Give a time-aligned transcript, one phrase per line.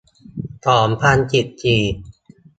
[0.65, 1.83] สองพันสิบสี่